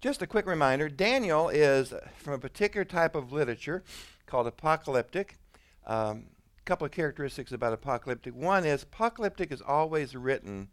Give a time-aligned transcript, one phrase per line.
[0.00, 3.82] Just a quick reminder Daniel is from a particular type of literature
[4.26, 5.38] called apocalyptic.
[5.86, 6.24] A um,
[6.66, 8.34] couple of characteristics about apocalyptic.
[8.34, 10.68] One is apocalyptic is always written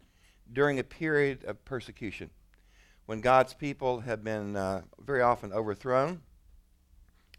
[0.52, 2.28] during a period of persecution
[3.06, 6.20] when God's people have been uh, very often overthrown,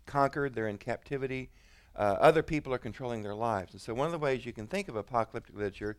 [0.08, 1.50] conquered, they're in captivity.
[1.96, 3.74] Uh, other people are controlling their lives.
[3.74, 5.98] And so, one of the ways you can think of apocalyptic literature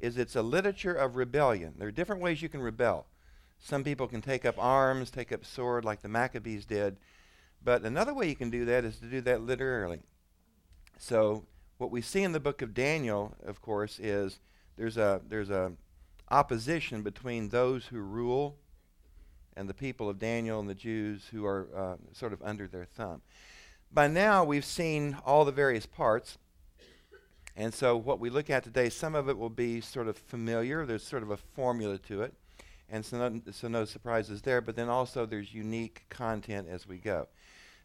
[0.00, 1.74] is it's a literature of rebellion.
[1.78, 3.06] There are different ways you can rebel.
[3.58, 6.96] Some people can take up arms, take up sword, like the Maccabees did.
[7.62, 10.00] But another way you can do that is to do that literally.
[10.98, 11.44] So,
[11.78, 14.40] what we see in the book of Daniel, of course, is
[14.76, 15.72] there's a there's a
[16.30, 18.56] opposition between those who rule
[19.56, 22.84] and the people of Daniel and the Jews who are uh, sort of under their
[22.84, 23.22] thumb.
[23.92, 26.38] By now, we've seen all the various parts.
[27.56, 30.86] And so, what we look at today, some of it will be sort of familiar.
[30.86, 32.34] There's sort of a formula to it.
[32.90, 34.60] And so no, so no surprises there.
[34.60, 37.28] But then also, there's unique content as we go.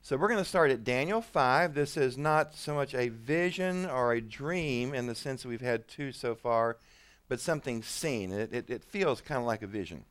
[0.01, 1.73] So, we're going to start at Daniel 5.
[1.73, 5.61] This is not so much a vision or a dream in the sense that we've
[5.61, 6.77] had two so far,
[7.29, 8.33] but something seen.
[8.33, 10.03] It, it, it feels kind of like a vision.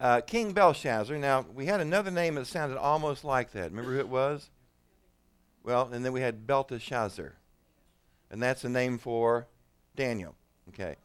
[0.00, 1.18] Uh, King Belshazzar.
[1.18, 3.70] Now, we had another name that sounded almost like that.
[3.70, 4.48] Remember who it was?
[5.62, 7.34] Well, and then we had Belteshazzar.
[8.30, 9.46] And that's a name for
[9.96, 10.34] Daniel.
[10.70, 10.96] Okay.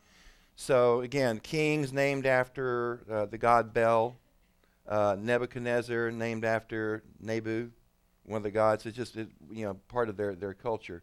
[0.56, 4.16] So, again, kings named after uh, the god Bel.
[4.88, 7.72] Uh, Nebuchadnezzar named after Nebu,
[8.24, 8.86] one of the gods.
[8.86, 11.02] It's just, it, you know, part of their, their culture.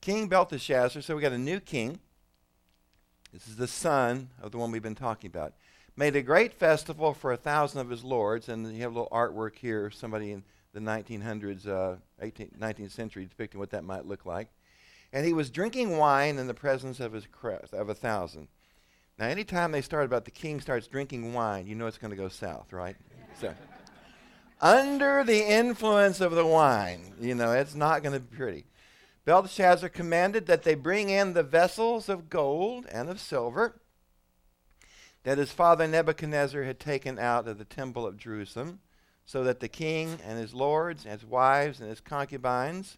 [0.00, 1.02] King Belteshazzar.
[1.02, 1.98] So we got a new king.
[3.32, 5.54] This is the son of the one we've been talking about
[6.00, 9.10] made a great festival for a thousand of his lords, and you have a little
[9.10, 14.24] artwork here, somebody in the 1900s, uh, 18, 19th century, depicting what that might look
[14.24, 14.48] like.
[15.12, 17.26] And he was drinking wine in the presence of his
[17.72, 18.48] of a thousand.
[19.20, 22.16] Now, anytime they start about the king starts drinking wine, you know it's going to
[22.16, 22.96] go south, right?
[23.38, 23.54] so,
[24.62, 28.64] under the influence of the wine, you know, it's not going to be pretty.
[29.26, 33.78] Belteshazzar commanded that they bring in the vessels of gold and of silver
[35.24, 38.80] that his father Nebuchadnezzar had taken out of the temple of Jerusalem,
[39.26, 42.96] so that the king and his lords, and his wives, and his concubines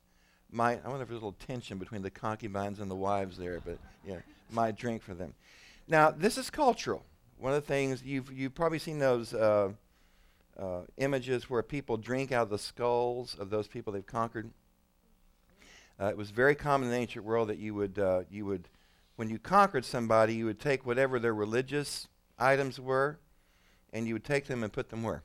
[0.52, 0.82] might.
[0.84, 3.78] I wonder if there's a little tension between the concubines and the wives there, but
[4.06, 4.20] yeah,
[4.52, 5.34] might drink for them.
[5.88, 7.04] Now, this is cultural.
[7.38, 9.70] One of the things you've you've probably seen those uh,
[10.58, 14.50] uh, images where people drink out of the skulls of those people they've conquered.
[16.00, 18.68] Uh, it was very common in the ancient world that you would uh, you would
[19.16, 23.18] when you conquered somebody, you would take whatever their religious items were,
[23.92, 25.22] and you would take them and put them where?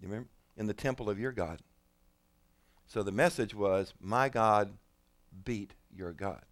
[0.00, 0.28] You remember?
[0.56, 1.60] In the temple of your God.
[2.86, 4.72] So the message was, My God
[5.44, 6.42] beat your God.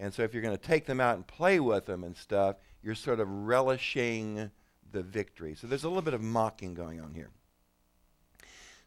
[0.00, 2.56] And so if you're going to take them out and play with them and stuff,
[2.82, 4.50] you're sort of relishing
[4.92, 5.54] the victory.
[5.54, 7.28] So there's a little bit of mocking going on here.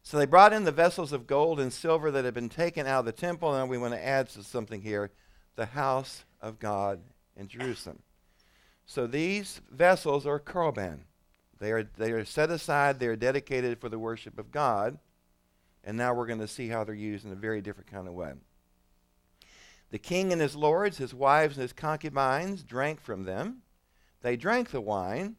[0.02, 2.98] So they brought in the vessels of gold and silver that had been taken out
[2.98, 3.54] of the temple.
[3.54, 5.12] And we want to add something here
[5.54, 6.98] the house of God
[7.36, 8.02] in Jerusalem.
[8.84, 10.98] So these vessels are korban.
[11.60, 14.98] They are, they are set aside, they are dedicated for the worship of God.
[15.84, 18.14] And now we're going to see how they're used in a very different kind of
[18.14, 18.32] way.
[19.94, 23.62] The king and his lords, his wives and his concubines drank from them.
[24.22, 25.36] They drank the wine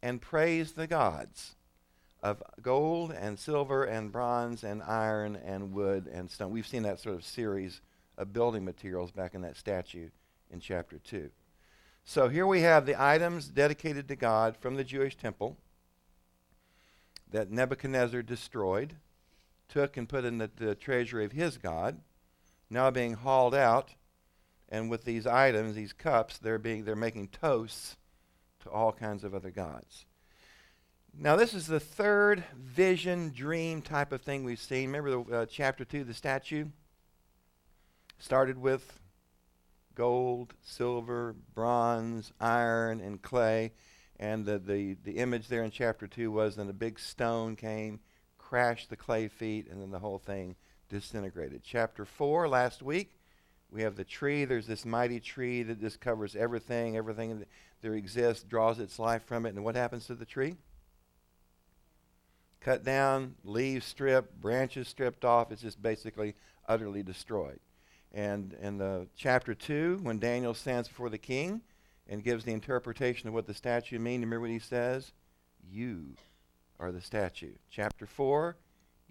[0.00, 1.56] and praised the gods
[2.22, 6.52] of gold and silver and bronze and iron and wood and stone.
[6.52, 7.80] We've seen that sort of series
[8.16, 10.10] of building materials back in that statue
[10.48, 11.28] in chapter 2.
[12.04, 15.56] So here we have the items dedicated to God from the Jewish temple
[17.32, 18.94] that Nebuchadnezzar destroyed,
[19.68, 21.98] took and put in the, the treasury of his God,
[22.70, 23.94] now being hauled out,
[24.68, 27.96] and with these items, these cups, they're being they're making toasts
[28.62, 30.06] to all kinds of other gods.
[31.18, 34.92] Now, this is the third vision, dream type of thing we've seen.
[34.92, 36.66] Remember the uh, chapter two, the statue
[38.18, 39.00] started with
[39.94, 43.72] gold, silver, bronze, iron, and clay.
[44.18, 48.00] And the, the, the image there in chapter 2 was then a big stone came,
[48.38, 50.56] crashed the clay feet, and then the whole thing
[50.88, 51.62] disintegrated.
[51.64, 53.12] Chapter 4, last week,
[53.70, 54.44] we have the tree.
[54.44, 56.96] There's this mighty tree that just covers everything.
[56.96, 57.48] Everything that
[57.82, 59.54] there exists draws its life from it.
[59.54, 60.56] And what happens to the tree?
[62.60, 65.52] Cut down, leaves stripped, branches stripped off.
[65.52, 66.34] It's just basically
[66.68, 67.60] utterly destroyed.
[68.12, 71.60] And in the chapter 2, when Daniel stands before the king
[72.08, 75.12] and gives the interpretation of what the statue means, remember what he says?
[75.68, 76.14] You
[76.78, 77.54] are the statue.
[77.70, 78.56] Chapter 4,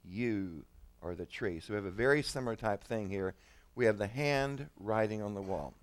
[0.04, 0.66] you
[1.06, 1.60] are the tree.
[1.60, 3.36] So we have a very similar type thing here.
[3.76, 5.74] We have the hand writing on the wall.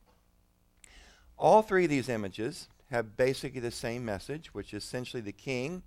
[1.38, 5.82] All three of these images have basically the same message, which is essentially the king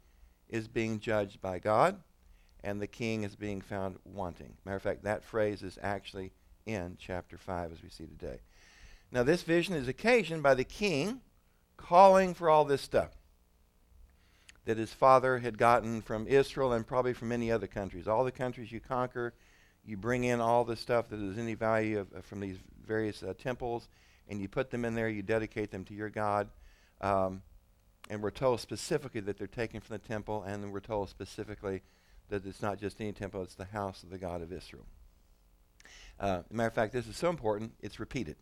[0.49, 2.01] is being judged by God
[2.63, 4.55] and the king is being found wanting.
[4.65, 6.31] Matter of fact, that phrase is actually
[6.65, 8.39] in chapter 5 as we see today.
[9.11, 11.21] Now, this vision is occasioned by the king
[11.77, 13.11] calling for all this stuff
[14.65, 18.07] that his father had gotten from Israel and probably from many other countries.
[18.07, 19.33] All the countries you conquer,
[19.85, 23.33] you bring in all the stuff that is any value of, from these various uh,
[23.37, 23.87] temples,
[24.27, 26.49] and you put them in there, you dedicate them to your God.
[27.01, 27.43] Um,
[28.09, 31.81] and we're told specifically that they're taken from the temple, and we're told specifically
[32.29, 34.85] that it's not just any temple, it's the house of the God of Israel.
[36.19, 38.37] Uh, matter of fact, this is so important, it's repeated.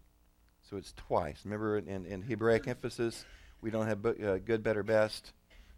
[0.69, 1.41] So it's twice.
[1.43, 3.25] Remember, in, in Hebraic emphasis,
[3.61, 5.33] we don't have bu- uh, good, better, best.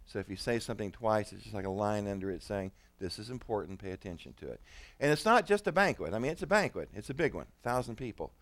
[0.06, 3.18] So if you say something twice, it's just like a line under it saying, this
[3.18, 4.60] is important, pay attention to it.
[5.00, 6.14] And it's not just a banquet.
[6.14, 8.32] I mean, it's a banquet, it's a big one, 1,000 people.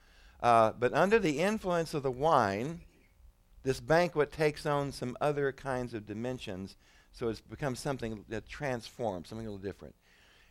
[0.40, 2.80] Uh, but under the influence of the wine,
[3.62, 6.76] this banquet takes on some other kinds of dimensions.
[7.12, 9.94] So it's become something that transforms, something a little different.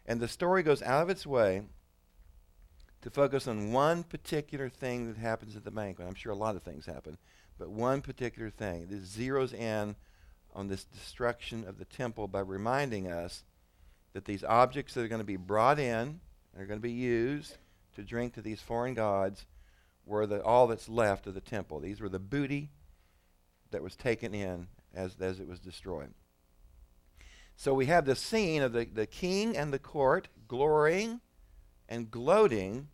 [0.05, 1.61] And the story goes out of its way
[3.01, 6.07] to focus on one particular thing that happens at the banquet.
[6.07, 7.17] I'm sure a lot of things happen,
[7.59, 8.87] but one particular thing.
[8.89, 9.95] This zeroes in
[10.53, 13.43] on this destruction of the temple by reminding us
[14.13, 16.19] that these objects that are going to be brought in,
[16.53, 17.57] and are going to be used
[17.95, 19.45] to drink to these foreign gods,
[20.05, 21.79] were the, all that's left of the temple.
[21.79, 22.69] These were the booty
[23.71, 26.13] that was taken in as, as it was destroyed.
[27.55, 31.21] So we have the scene of the, the king and the court glorying
[31.87, 32.87] and gloating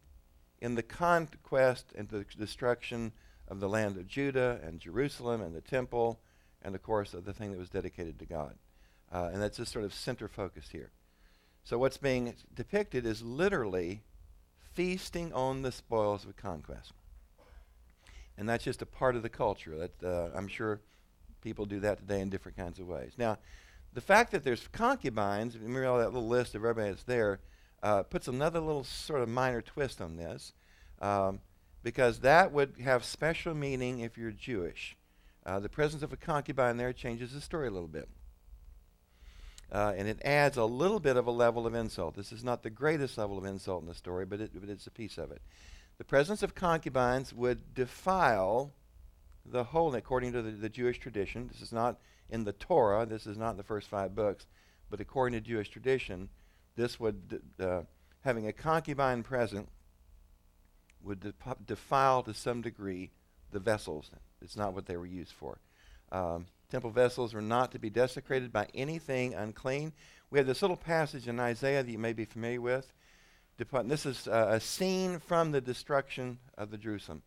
[0.61, 3.13] in the conquest and the destruction
[3.47, 6.19] of the land of Judah and Jerusalem and the temple
[6.61, 8.55] and, of course, the thing that was dedicated to God.
[9.11, 10.91] Uh, and that's just sort of center focus here.
[11.63, 14.01] So what's being depicted is literally
[14.73, 16.93] feasting on the spoils of conquest.
[18.37, 19.75] And that's just a part of the culture.
[19.75, 20.79] That uh, I'm sure
[21.41, 23.13] people do that today in different kinds of ways.
[23.17, 23.37] Now,
[23.93, 27.39] the fact that there's concubines, remember all that little list of everybody that's there,
[27.81, 30.53] uh, puts another little sort of minor twist on this,
[31.01, 31.39] um,
[31.81, 34.95] because that would have special meaning if you're Jewish.
[35.45, 38.09] Uh, the presence of a concubine there changes the story a little bit.
[39.71, 42.15] Uh, and it adds a little bit of a level of insult.
[42.15, 44.87] This is not the greatest level of insult in the story, but, it, but it's
[44.87, 45.41] a piece of it.
[45.99, 48.73] The presence of concubines would defile
[49.45, 51.49] the whole, according to the, the Jewish tradition.
[51.51, 51.99] This is not
[52.29, 54.47] in the Torah, this is not in the first five books,
[54.89, 56.29] but according to Jewish tradition,
[56.75, 57.81] this would, uh,
[58.21, 59.69] having a concubine present,
[61.01, 61.33] would de-
[61.65, 63.11] defile to some degree
[63.51, 64.11] the vessels.
[64.41, 65.59] It's not what they were used for.
[66.11, 69.93] Um, temple vessels were not to be desecrated by anything unclean.
[70.29, 72.91] We have this little passage in Isaiah that you may be familiar with.
[73.85, 77.23] This is uh, a scene from the destruction of the Jerusalem.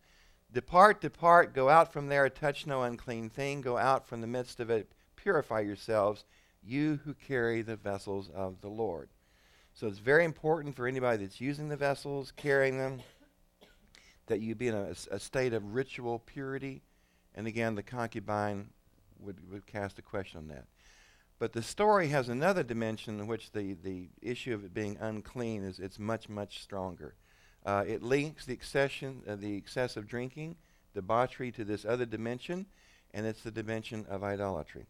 [0.51, 4.59] Depart, depart, go out from there, touch no unclean thing, go out from the midst
[4.59, 6.25] of it, purify yourselves,
[6.63, 9.09] you who carry the vessels of the Lord.
[9.73, 13.01] So it's very important for anybody that's using the vessels, carrying them,
[14.27, 16.81] that you be in a, a state of ritual purity.
[17.35, 18.69] And again, the concubine
[19.19, 20.65] would, would cast a question on that.
[21.39, 25.63] But the story has another dimension in which the, the issue of it being unclean
[25.63, 27.15] is it's much, much stronger.
[27.65, 30.55] Uh, it links the, excession, uh, the excessive drinking,
[30.93, 32.65] debauchery to this other dimension,
[33.13, 34.85] and it's the dimension of idolatry.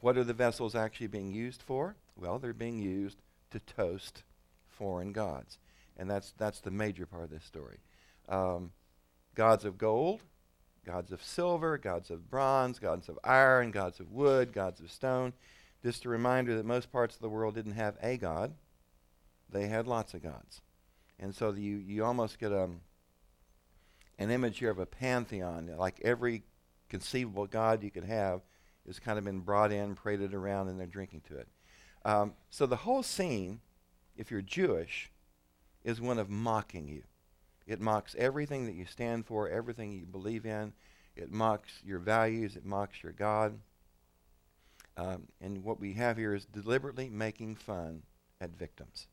[0.00, 1.96] What are the vessels actually being used for?
[2.16, 3.18] Well, they're being used
[3.50, 4.22] to toast
[4.68, 5.58] foreign gods.
[5.96, 7.78] And that's, that's the major part of this story.
[8.28, 8.72] Um,
[9.34, 10.22] gods of gold,
[10.84, 15.32] gods of silver, gods of bronze, gods of iron, gods of wood, gods of stone.
[15.82, 18.54] Just a reminder that most parts of the world didn't have a god,
[19.50, 20.62] they had lots of gods.
[21.18, 22.80] And so you, you almost get a, um,
[24.18, 26.42] an image here of a pantheon, like every
[26.88, 28.40] conceivable god you could have
[28.86, 31.48] has kind of been brought in, paraded around, and they're drinking to it.
[32.04, 33.60] Um, so the whole scene,
[34.16, 35.10] if you're Jewish,
[35.84, 37.02] is one of mocking you.
[37.66, 40.72] It mocks everything that you stand for, everything you believe in.
[41.16, 42.56] It mocks your values.
[42.56, 43.58] It mocks your God.
[44.96, 48.02] Um, and what we have here is deliberately making fun
[48.40, 49.06] at victims.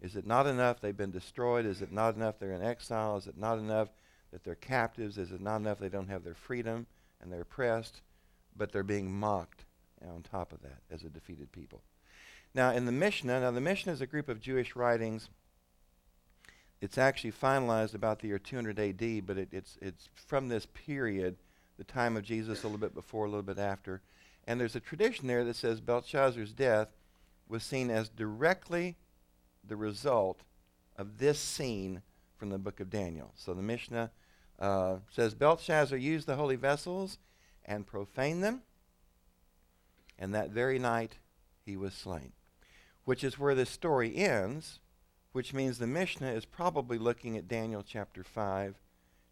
[0.00, 1.64] Is it not enough they've been destroyed?
[1.64, 3.16] Is it not enough they're in exile?
[3.16, 3.88] Is it not enough
[4.32, 5.18] that they're captives?
[5.18, 6.86] Is it not enough they don't have their freedom
[7.20, 8.00] and they're oppressed?
[8.56, 9.64] But they're being mocked
[10.04, 11.82] on top of that as a defeated people.
[12.54, 15.28] Now, in the Mishnah, now the Mishnah is a group of Jewish writings
[16.82, 21.36] it's actually finalized about the year 200 AD, but it, it's, it's from this period,
[21.78, 24.02] the time of Jesus, a little bit before, a little bit after.
[24.48, 26.88] And there's a tradition there that says Belshazzar's death
[27.48, 28.96] was seen as directly
[29.62, 30.40] the result
[30.96, 32.02] of this scene
[32.36, 33.32] from the book of Daniel.
[33.36, 34.10] So the Mishnah
[34.58, 37.18] uh, says Belshazzar used the holy vessels
[37.64, 38.62] and profaned them.
[40.18, 41.18] And that very night
[41.64, 42.32] he was slain.
[43.04, 44.80] Which is where this story ends,
[45.32, 48.74] which means the Mishnah is probably looking at Daniel chapter 5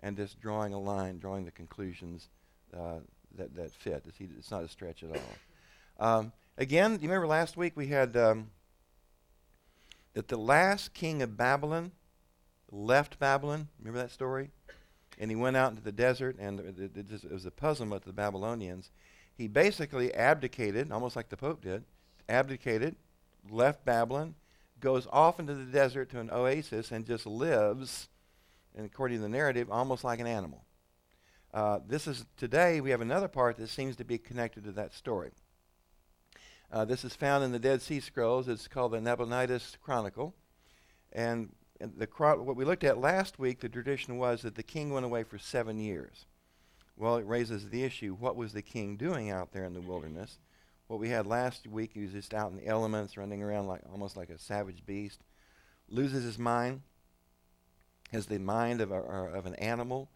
[0.00, 2.28] and just drawing a line, drawing the conclusions
[2.74, 3.00] uh,
[3.36, 4.04] that, that fit.
[4.08, 6.18] It's, it's, not a stretch at all.
[6.18, 8.50] Um, again, you remember last week we had um,
[10.14, 11.92] that the last king of Babylon
[12.70, 13.68] left Babylon.
[13.78, 14.50] Remember that story?
[15.18, 18.08] And he went out into the desert, and it, it, it was a puzzlement to
[18.08, 18.90] the Babylonians.
[19.36, 21.84] He basically abdicated, almost like the Pope did,
[22.28, 22.96] abdicated,
[23.50, 24.34] left Babylon,
[24.80, 28.08] goes off into the desert to an oasis, and just lives,
[28.76, 30.64] and according to the narrative, almost like an animal.
[31.52, 34.94] Uh, this is today we have another part that seems to be connected to that
[34.94, 35.32] story.
[36.72, 38.46] Uh, this is found in the Dead Sea Scrolls.
[38.46, 40.34] It's called the Nabonidus Chronicle,
[41.12, 45.06] and the what we looked at last week, the tradition was that the king went
[45.06, 46.26] away for seven years.
[46.96, 50.38] Well, it raises the issue: what was the king doing out there in the wilderness?
[50.90, 53.82] What we had last week, he was just out in the elements, running around like
[53.92, 55.20] almost like a savage beast.
[55.88, 56.80] Loses his mind,
[58.10, 60.10] has the mind of, a, of an animal.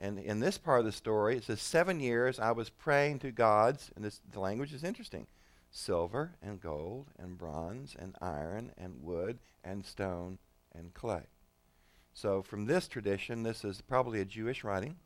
[0.00, 3.30] And in this part of the story, it says, Seven years I was praying to
[3.30, 5.28] gods, and this, the language is interesting
[5.70, 10.38] silver and gold and bronze and iron and wood and stone
[10.74, 11.22] and clay.
[12.14, 14.96] So, from this tradition, this is probably a Jewish writing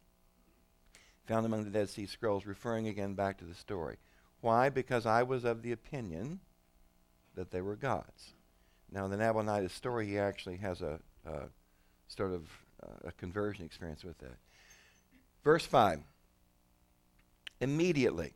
[1.26, 3.98] found among the Dead Sea Scrolls, referring again back to the story.
[4.40, 4.68] Why?
[4.68, 6.40] Because I was of the opinion
[7.34, 8.34] that they were gods.
[8.90, 11.42] Now, in the Nabonidus story, he actually has a, a
[12.08, 12.48] sort of
[12.82, 14.36] uh, a conversion experience with that.
[15.44, 16.00] Verse 5
[17.60, 18.32] Immediately,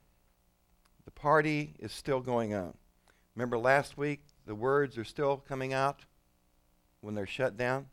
[1.04, 2.74] the party is still going on.
[3.34, 6.04] Remember last week, the words are still coming out
[7.00, 7.86] when they're shut down?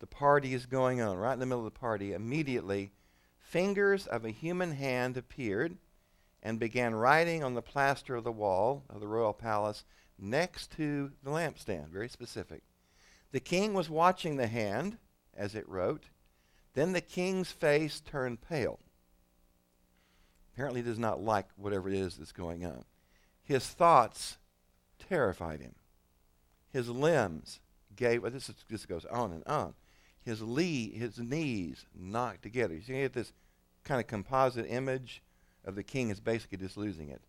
[0.00, 1.16] The party is going on.
[1.16, 2.92] Right in the middle of the party, immediately,
[3.38, 5.76] fingers of a human hand appeared
[6.42, 9.84] and began writing on the plaster of the wall of the royal palace
[10.18, 11.88] next to the lampstand.
[11.88, 12.62] Very specific.
[13.32, 14.98] The king was watching the hand
[15.36, 16.04] as it wrote.
[16.74, 18.78] Then the king's face turned pale.
[20.52, 22.84] Apparently, does not like whatever it is that's going on.
[23.44, 24.38] His thoughts
[24.98, 25.74] terrified him.
[26.70, 27.60] His limbs
[27.94, 29.74] gave, this, is, this goes on and on.
[30.20, 32.74] His, lee, his knees knocked together.
[32.74, 33.32] You see, you get this
[33.84, 35.22] kind of composite image
[35.68, 37.20] of the king is basically just losing it.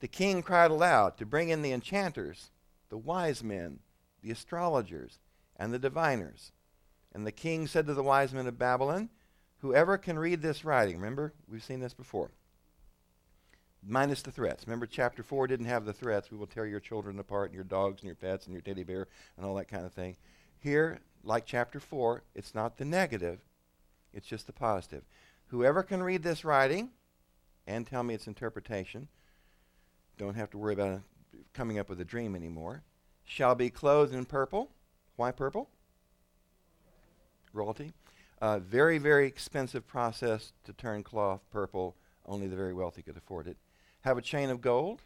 [0.00, 2.50] The king cried aloud to bring in the enchanters,
[2.90, 3.80] the wise men,
[4.22, 5.18] the astrologers,
[5.56, 6.52] and the diviners.
[7.12, 9.08] And the king said to the wise men of Babylon,
[9.60, 12.30] Whoever can read this writing, remember, we've seen this before,
[13.84, 14.66] minus the threats.
[14.66, 16.30] Remember, chapter 4 didn't have the threats.
[16.30, 18.84] We will tear your children apart, and your dogs, and your pets, and your teddy
[18.84, 20.16] bear, and all that kind of thing.
[20.60, 23.40] Here, like chapter 4, it's not the negative,
[24.12, 25.02] it's just the positive.
[25.48, 26.90] Whoever can read this writing
[27.68, 29.06] and tell me its interpretation,
[30.16, 31.02] don't have to worry about
[31.52, 32.82] coming up with a dream anymore,
[33.24, 34.70] shall be clothed in purple.
[35.14, 35.68] Why purple?
[37.52, 37.92] Royalty.
[38.40, 41.94] Uh, very, very expensive process to turn cloth purple.
[42.26, 43.56] Only the very wealthy could afford it
[44.02, 45.02] have a chain of gold.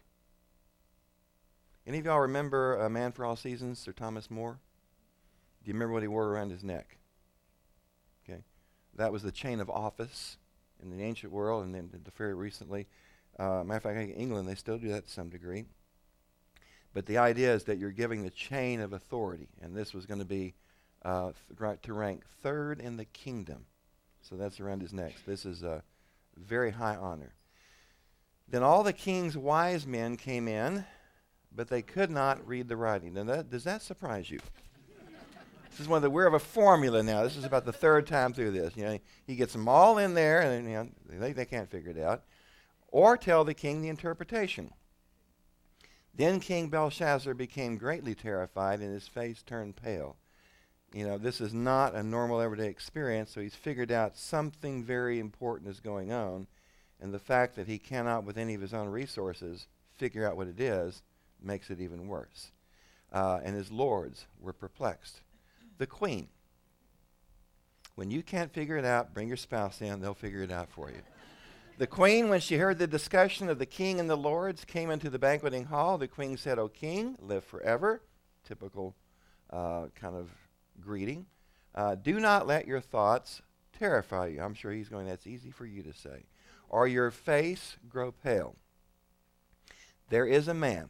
[1.85, 4.59] Any of y'all remember A Man for All Seasons, Sir Thomas More?
[5.63, 6.97] Do you remember what he wore around his neck?
[8.23, 8.43] Okay.
[8.95, 10.37] That was the chain of office
[10.83, 12.87] in the ancient world and then very recently.
[13.39, 15.65] Uh, matter of fact, in England, they still do that to some degree.
[16.93, 20.19] But the idea is that you're giving the chain of authority, and this was going
[20.19, 20.53] to be
[21.03, 21.31] uh,
[21.81, 23.65] to rank third in the kingdom.
[24.21, 25.13] So that's around his neck.
[25.25, 25.83] This is a
[26.37, 27.33] very high honor.
[28.47, 30.85] Then all the king's wise men came in,
[31.55, 33.13] but they could not read the writing.
[33.13, 34.39] Now that, does that surprise you?
[35.73, 37.23] This is one of the, we're of a formula now.
[37.23, 38.77] This is about the third time through this.
[38.77, 41.89] You know, he gets them all in there, and you know, they, they can't figure
[41.89, 42.21] it out.
[42.89, 44.71] Or tell the king the interpretation.
[46.13, 50.15] Then King Belshazzar became greatly terrified, and his face turned pale.
[50.93, 55.19] You know, this is not a normal everyday experience, so he's figured out something very
[55.19, 56.45] important is going on.
[57.01, 59.65] And the fact that he cannot, with any of his own resources,
[59.97, 61.01] figure out what it is
[61.41, 62.51] makes it even worse.
[63.11, 65.21] Uh, and his lords were perplexed.
[65.83, 66.29] The queen.
[67.95, 70.89] When you can't figure it out, bring your spouse in, they'll figure it out for
[70.89, 71.01] you.
[71.77, 75.09] the queen, when she heard the discussion of the king and the lords, came into
[75.09, 75.97] the banqueting hall.
[75.97, 78.01] The queen said, O king, live forever.
[78.47, 78.95] Typical
[79.49, 80.29] uh, kind of
[80.79, 81.25] greeting.
[81.75, 83.41] Uh, do not let your thoughts
[83.77, 84.41] terrify you.
[84.41, 86.27] I'm sure he's going, that's easy for you to say
[86.69, 88.55] or your face grow pale.
[90.07, 90.87] There is a man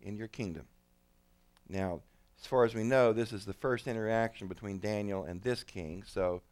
[0.00, 0.64] in your kingdom.
[1.68, 2.00] Now,
[2.40, 6.02] as far as we know, this is the first interaction between Daniel and this king.
[6.06, 6.42] So,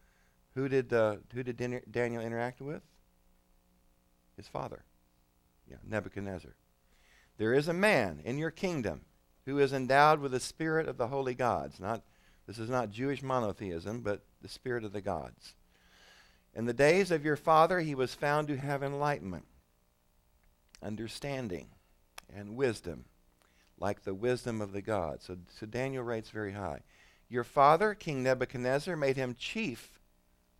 [0.54, 2.82] who did uh, who did Daniel interact with?
[4.38, 4.84] his father,
[5.68, 6.54] yeah, Nebuchadnezzar.
[7.36, 9.02] There is a man in your kingdom
[9.44, 11.78] who is endowed with the spirit of the holy gods.
[11.78, 12.02] Not,
[12.46, 15.54] this is not Jewish monotheism, but the spirit of the gods.
[16.54, 19.44] In the days of your father, he was found to have enlightenment,
[20.82, 21.66] understanding,
[22.34, 23.04] and wisdom,
[23.80, 25.26] like the wisdom of the gods.
[25.26, 26.80] So, so Daniel rates very high.
[27.28, 30.00] Your father, King Nebuchadnezzar, made him chief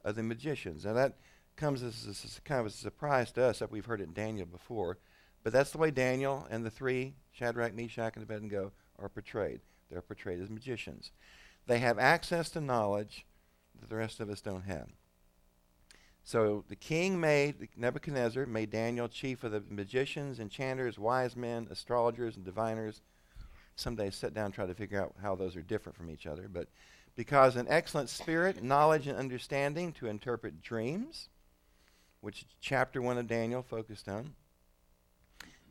[0.04, 0.84] of the magicians.
[0.84, 1.18] Now that
[1.56, 4.46] comes as, as kind of a surprise to us that we've heard it in Daniel
[4.46, 4.98] before,
[5.42, 9.60] but that's the way Daniel and the three, Shadrach, Meshach, and Abednego, are portrayed.
[9.90, 11.10] They're portrayed as magicians.
[11.66, 13.26] They have access to knowledge
[13.80, 14.88] that the rest of us don't have.
[16.24, 22.36] So the king made, Nebuchadnezzar made Daniel chief of the magicians, enchanters, wise men, astrologers,
[22.36, 23.00] and diviners.
[23.76, 26.48] Someday sit down and try to figure out how those are different from each other.
[26.52, 26.68] But
[27.16, 31.28] because an excellent spirit, knowledge, and understanding to interpret dreams,
[32.20, 34.34] which chapter 1 of Daniel focused on.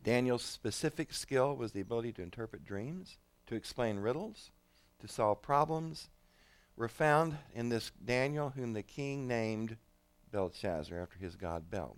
[0.03, 4.51] Daniel's specific skill was the ability to interpret dreams, to explain riddles,
[4.99, 6.09] to solve problems,
[6.75, 9.77] were found in this Daniel, whom the king named
[10.31, 11.97] Belshazzar after his god Bel.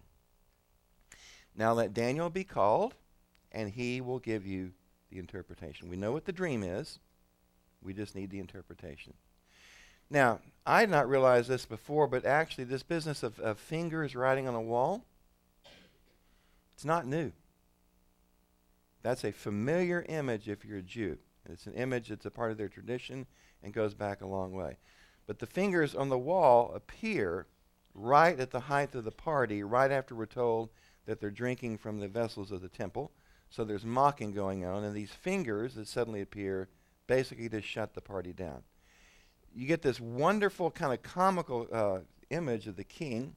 [1.56, 2.96] Now let Daniel be called,
[3.52, 4.72] and he will give you
[5.12, 5.90] the interpretation.
[5.90, 7.00] We know what the dream is,
[7.82, 9.14] we just need the interpretation.
[10.10, 14.48] Now, I had not realized this before, but actually, this business of, of fingers writing
[14.48, 15.06] on a wall,
[16.74, 17.32] it's not new.
[19.02, 21.18] That's a familiar image if you're a Jew.
[21.50, 23.26] It's an image that's a part of their tradition
[23.64, 24.78] and goes back a long way.
[25.26, 27.48] But the fingers on the wall appear
[27.94, 30.70] right at the height of the party, right after we're told
[31.06, 33.12] that they're drinking from the vessels of the temple.
[33.50, 36.70] So there's mocking going on, and these fingers that suddenly appear
[37.08, 38.62] basically just shut the party down.
[39.56, 43.36] You get this wonderful kind of comical uh, image of the king.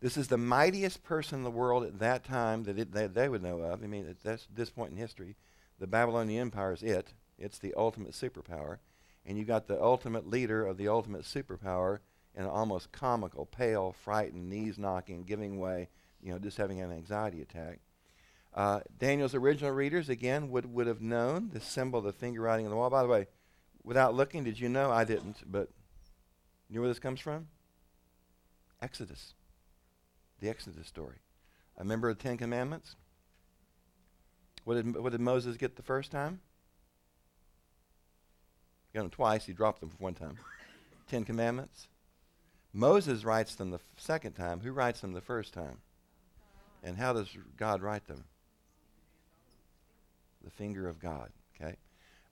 [0.00, 3.28] This is the mightiest person in the world at that time that, it, that they
[3.28, 3.82] would know of.
[3.82, 5.36] I mean, at this point in history,
[5.78, 7.12] the Babylonian Empire is it.
[7.38, 8.78] It's the ultimate superpower.
[9.26, 11.98] And you got the ultimate leader of the ultimate superpower
[12.36, 15.88] in an almost comical, pale, frightened, knees knocking, giving way,
[16.22, 17.80] you know, just having an anxiety attack.
[18.54, 22.66] Uh, Daniel's original readers, again, would, would have known the symbol of the finger writing
[22.66, 22.90] on the wall.
[22.90, 23.26] By the way,
[23.82, 24.90] without looking, did you know?
[24.90, 25.70] I didn't, but
[26.68, 27.48] you know where this comes from?
[28.80, 29.34] Exodus.
[30.40, 31.16] The Exodus story.
[31.76, 32.96] I remember the Ten Commandments?
[34.64, 36.40] What did, what did Moses get the first time?
[38.92, 39.46] He got them twice.
[39.46, 40.38] He dropped them for one time.
[41.08, 41.88] Ten Commandments.
[42.74, 44.60] Moses writes them the second time.
[44.60, 45.78] Who writes them the first time?
[46.82, 48.24] And how does God write them?
[50.42, 51.30] The finger of God.
[51.54, 51.76] Okay.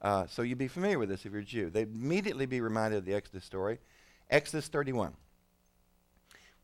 [0.02, 1.70] Uh, so you'd be familiar with this if you're a Jew.
[1.70, 3.78] They'd immediately be reminded of the Exodus story.
[4.28, 5.14] Exodus 31.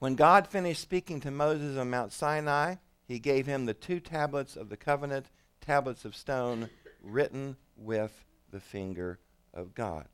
[0.01, 4.57] When God finished speaking to Moses on Mount Sinai, he gave him the two tablets
[4.57, 5.27] of the covenant
[5.61, 6.69] tablets of stone
[7.03, 9.21] written with the finger
[9.55, 10.07] of God.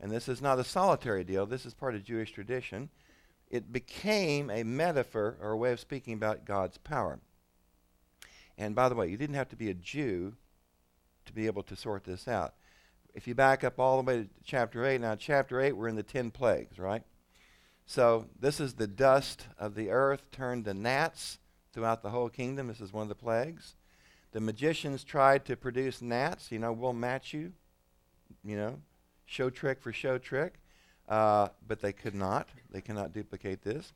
[0.00, 2.90] And this is not a solitary deal, this is part of Jewish tradition.
[3.48, 7.20] It became a metaphor or a way of speaking about God's power.
[8.58, 10.34] And by the way, you didn't have to be a Jew
[11.26, 12.54] to be able to sort this out.
[13.14, 15.96] If you back up all the way to chapter 8, now, chapter 8, we're in
[15.96, 17.02] the 10 plagues, right?
[17.86, 21.38] So, this is the dust of the earth turned to gnats
[21.72, 22.68] throughout the whole kingdom.
[22.68, 23.74] This is one of the plagues.
[24.32, 26.50] The magicians tried to produce gnats.
[26.50, 27.52] You know, we'll match you.
[28.44, 28.80] You know,
[29.24, 30.54] show trick for show trick.
[31.08, 32.48] Uh, but they could not.
[32.70, 33.92] They cannot duplicate this.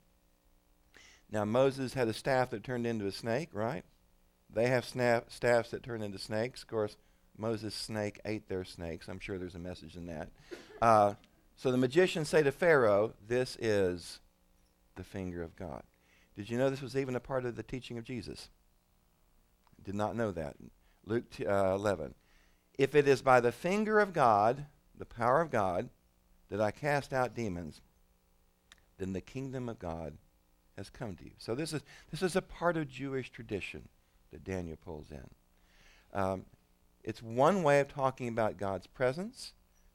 [1.31, 3.85] Now, Moses had a staff that turned into a snake, right?
[4.53, 6.63] They have snap, staffs that turn into snakes.
[6.63, 6.97] Of course,
[7.37, 9.09] Moses' snake ate their snakes.
[9.09, 10.29] I'm sure there's a message in that.
[10.83, 11.15] Uh,
[11.57, 14.21] so the magicians say to Pharaoh, This is
[14.97, 15.83] the finger of God.
[16.37, 18.49] Did you know this was even a part of the teaching of Jesus?
[19.83, 20.57] Did not know that.
[21.05, 22.15] Luke t- uh, 11.
[22.79, 25.91] If it is by the finger of God, the power of God,
[26.51, 27.81] that I cast out demons,
[28.99, 30.15] then the kingdom of God
[30.77, 31.33] has come to you.
[31.39, 33.89] So this is this is a part of Jewish tradition
[34.33, 35.29] that Daniel pulls in.
[36.13, 36.45] Um,
[37.03, 39.53] it's one way of talking about God's presence.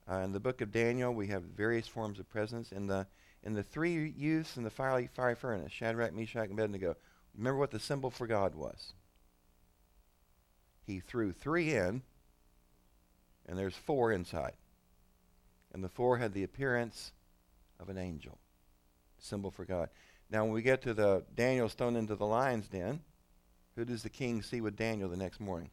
[0.09, 2.71] Uh, in the book of Daniel, we have various forms of presence.
[2.71, 3.07] In the
[3.43, 6.95] in the three youths in the fiery, fiery furnace, Shadrach, Meshach, and Abednego.
[7.37, 8.93] Remember what the symbol for God was?
[10.85, 12.03] he threw three in,
[13.45, 14.53] and there's four inside.
[15.75, 17.11] And the four had the appearance
[17.81, 18.37] of an angel,
[19.19, 19.89] symbol for God.
[20.29, 23.01] Now, when we get to the Daniel thrown into the lion's den,
[23.75, 25.71] who does the king see with Daniel the next morning?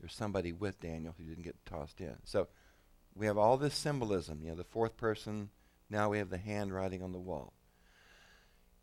[0.00, 2.16] There's somebody with Daniel who didn't get tossed in.
[2.24, 2.48] So
[3.14, 4.40] we have all this symbolism.
[4.42, 5.50] You know, the fourth person.
[5.88, 7.52] Now we have the handwriting on the wall.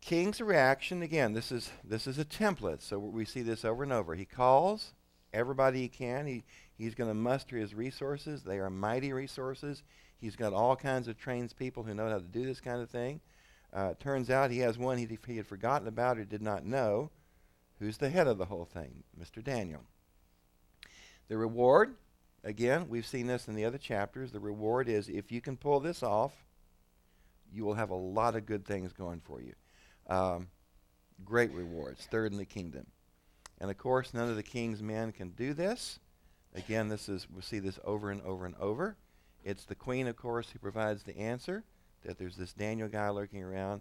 [0.00, 1.34] King's reaction again.
[1.34, 4.14] This is this is a template, so we see this over and over.
[4.14, 4.94] He calls
[5.30, 6.26] everybody he can.
[6.26, 6.44] He
[6.78, 8.42] he's going to muster his resources.
[8.42, 9.82] They are mighty resources.
[10.20, 12.88] He's got all kinds of trained people who know how to do this kind of
[12.88, 13.20] thing.
[13.72, 17.10] Uh, turns out he has one he, he had forgotten about or did not know,
[17.78, 19.44] who's the head of the whole thing, Mr.
[19.44, 19.82] Daniel.
[21.28, 21.96] The reward,
[22.42, 24.32] again, we've seen this in the other chapters.
[24.32, 26.32] The reward is if you can pull this off,
[27.52, 29.52] you will have a lot of good things going for you.
[30.06, 30.48] Um,
[31.24, 32.86] great rewards, third in the kingdom.
[33.60, 35.98] And of course, none of the king's men can do this.
[36.54, 38.96] Again, this is we see this over and over and over.
[39.44, 41.64] It's the queen, of course, who provides the answer.
[42.04, 43.80] That there's this Daniel guy lurking around,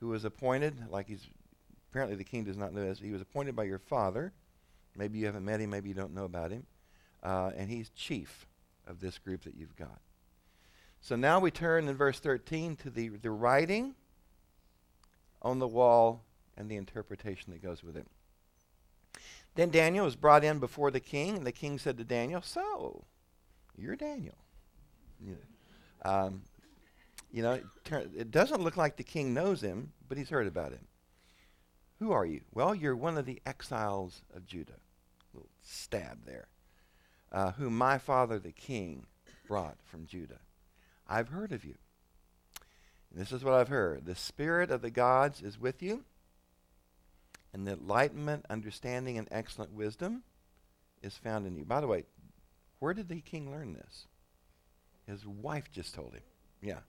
[0.00, 1.26] who was appointed, like he's
[1.90, 2.98] apparently the king does not know this.
[2.98, 4.32] He was appointed by your father.
[4.96, 5.70] Maybe you haven't met him.
[5.70, 6.66] Maybe you don't know about him.
[7.22, 8.46] Uh, and he's chief
[8.86, 10.00] of this group that you've got.
[11.00, 13.94] So now we turn in verse 13 to the, the writing
[15.42, 16.24] on the wall
[16.56, 18.06] and the interpretation that goes with it.
[19.54, 23.04] Then Daniel was brought in before the king, and the king said to Daniel, So,
[23.76, 24.36] you're Daniel.
[25.24, 26.42] You know, um,
[27.30, 27.64] you know it,
[28.16, 30.86] it doesn't look like the king knows him, but he's heard about him.
[32.00, 32.42] Who are you?
[32.52, 34.80] Well, you're one of the exiles of Judah.
[35.32, 36.48] Little stab there.
[37.32, 39.06] Uh, whom my father the king
[39.46, 40.40] brought from Judah.
[41.08, 41.76] I've heard of you.
[43.10, 44.04] And this is what I've heard.
[44.04, 46.04] The spirit of the gods is with you
[47.54, 50.24] and the enlightenment, understanding, and excellent wisdom
[51.02, 51.64] is found in you.
[51.64, 52.02] By the way,
[52.80, 54.06] where did the king learn this?
[55.06, 56.22] His wife just told him.
[56.60, 56.80] Yeah.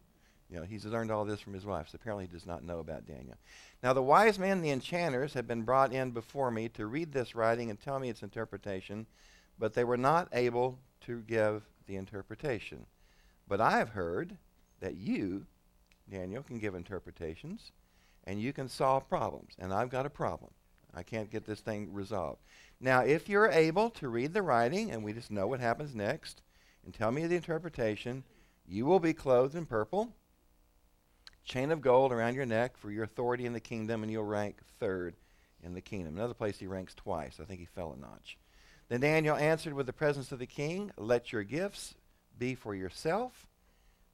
[0.49, 2.80] You know, he's learned all this from his wife, so apparently he does not know
[2.80, 3.36] about Daniel.
[3.84, 7.12] Now, the wise men and the enchanters have been brought in before me to read
[7.12, 9.06] this writing and tell me its interpretation,
[9.60, 12.86] but they were not able to give the interpretation.
[13.47, 14.38] But I have heard
[14.80, 15.45] that you,
[16.10, 17.71] Daniel, can give interpretations
[18.25, 19.53] and you can solve problems.
[19.59, 20.51] And I've got a problem.
[20.93, 22.41] I can't get this thing resolved.
[22.79, 26.41] Now, if you're able to read the writing, and we just know what happens next,
[26.83, 28.23] and tell me the interpretation,
[28.67, 30.13] you will be clothed in purple,
[31.43, 34.57] chain of gold around your neck for your authority in the kingdom, and you'll rank
[34.79, 35.15] third
[35.63, 36.15] in the kingdom.
[36.15, 37.39] Another place he ranks twice.
[37.41, 38.38] I think he fell a notch.
[38.88, 41.95] Then Daniel answered with the presence of the king, Let your gifts
[42.38, 43.47] be for yourself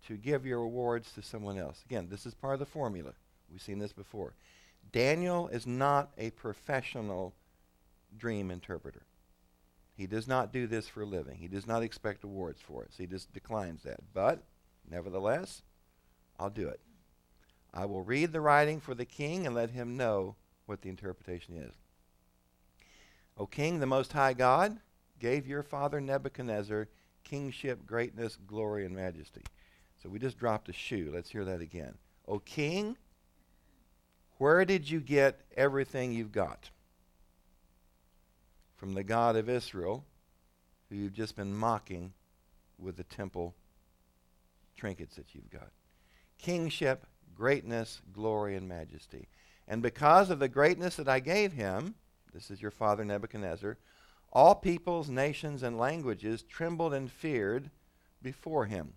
[0.07, 1.83] to give your rewards to someone else.
[1.85, 3.13] Again, this is part of the formula.
[3.51, 4.33] We've seen this before.
[4.91, 7.33] Daniel is not a professional
[8.17, 9.03] dream interpreter.
[9.95, 11.37] He does not do this for a living.
[11.37, 12.91] He does not expect awards for it.
[12.91, 13.99] So he just declines that.
[14.13, 14.43] But,
[14.89, 15.61] nevertheless,
[16.39, 16.79] I'll do it.
[17.73, 20.35] I will read the writing for the king and let him know
[20.65, 21.73] what the interpretation is.
[23.37, 24.77] O king, the most high God,
[25.19, 26.87] gave your father Nebuchadnezzar
[27.23, 29.43] kingship, greatness, glory, and majesty.
[30.01, 31.11] So we just dropped a shoe.
[31.13, 31.93] Let's hear that again.
[32.27, 32.97] O king,
[34.41, 36.71] where did you get everything you've got?
[38.75, 40.03] From the God of Israel,
[40.89, 42.11] who you've just been mocking
[42.79, 43.53] with the temple
[44.75, 45.69] trinkets that you've got.
[46.39, 49.27] Kingship, greatness, glory, and majesty.
[49.67, 51.93] And because of the greatness that I gave him,
[52.33, 53.77] this is your father Nebuchadnezzar,
[54.33, 57.69] all peoples, nations, and languages trembled and feared
[58.23, 58.93] before him.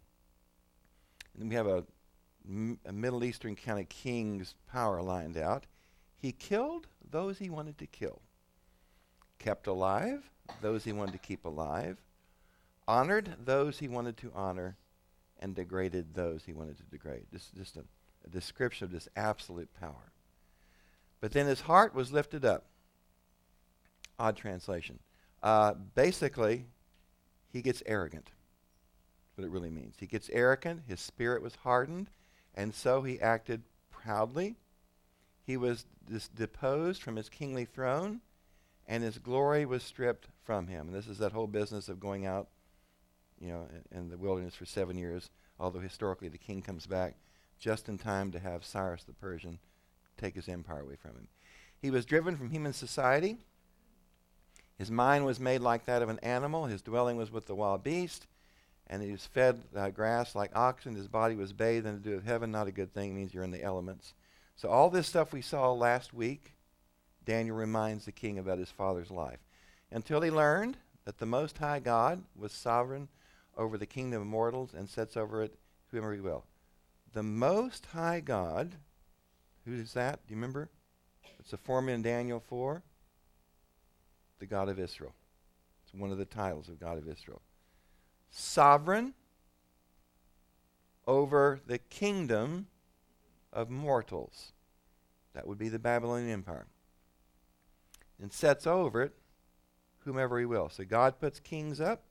[1.39, 1.85] And we have a
[2.47, 5.67] a Middle Eastern kind of king's power lined out.
[6.17, 8.21] He killed those he wanted to kill,
[9.39, 10.31] kept alive
[10.61, 11.99] those he wanted to keep alive,
[12.87, 14.77] honored those he wanted to honor,
[15.41, 17.27] and degraded those he wanted to degrade.
[17.33, 17.85] This is just a,
[18.25, 20.13] a description of this absolute power.
[21.21, 22.67] But then his heart was lifted up.
[24.19, 24.99] Odd translation.
[25.43, 26.67] Uh, basically,
[27.53, 28.27] he gets arrogant.
[28.27, 29.97] That's what it really means.
[29.99, 30.83] He gets arrogant.
[30.87, 32.09] His spirit was hardened.
[32.55, 34.57] And so he acted proudly.
[35.47, 38.21] He was dis- deposed from his kingly throne,
[38.87, 40.88] and his glory was stripped from him.
[40.88, 42.49] And this is that whole business of going out,
[43.40, 45.31] you know, in, in the wilderness for seven years.
[45.59, 47.14] Although historically the king comes back
[47.59, 49.59] just in time to have Cyrus the Persian
[50.17, 51.29] take his empire away from him.
[51.81, 53.38] He was driven from human society.
[54.79, 56.67] His mind was made like that of an animal.
[56.67, 58.27] His dwelling was with the wild beast
[58.87, 60.94] and he was fed uh, grass like oxen.
[60.94, 62.51] His body was bathed in the dew of heaven.
[62.51, 63.14] Not a good thing.
[63.14, 64.14] means you're in the elements.
[64.57, 66.53] So all this stuff we saw last week,
[67.25, 69.40] Daniel reminds the king about his father's life.
[69.90, 73.09] Until he learned that the Most High God was sovereign
[73.57, 75.55] over the kingdom of mortals and sets over it
[75.90, 76.44] whomever he will.
[77.12, 78.75] The Most High God,
[79.64, 80.27] who is that?
[80.27, 80.68] Do you remember?
[81.38, 82.83] It's a formula in Daniel 4.
[84.40, 85.14] The God of Israel.
[85.85, 87.40] It's one of the titles of God of Israel
[88.35, 89.14] sovereign
[91.07, 92.66] over the kingdom
[93.53, 94.53] of mortals.
[95.35, 96.66] That would be the Babylonian Empire.
[98.20, 99.12] And sets over it
[100.01, 100.68] whomever he will.
[100.68, 102.03] So God puts kings up,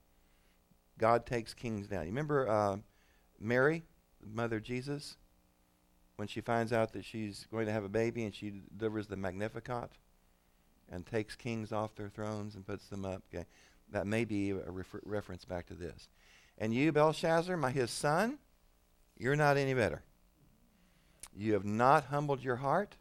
[0.97, 2.03] God takes kings down.
[2.03, 2.77] You remember uh,
[3.39, 3.83] Mary,
[4.25, 5.17] mother Jesus,
[6.15, 9.17] when she finds out that she's going to have a baby and she delivers the
[9.17, 9.91] Magnificat
[10.89, 13.23] and takes kings off their thrones and puts them up?
[13.33, 13.45] Okay.
[13.91, 16.07] That may be a refer- reference back to this.
[16.57, 18.39] And you, Belshazzar, my his son,
[19.17, 20.03] you're not any better.
[21.35, 22.95] You have not humbled your heart,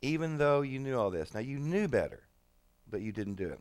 [0.00, 1.34] even though you knew all this.
[1.34, 2.22] Now, you knew better,
[2.90, 3.60] but you didn't do it.